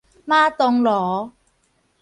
[0.27, 1.31] 媽當奴